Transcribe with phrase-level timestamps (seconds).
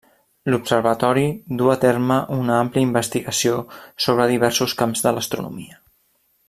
[0.51, 1.25] L'observatori
[1.59, 3.61] du a terme una àmplia investigació
[4.07, 5.83] sobre diversos camps de l'astronomia.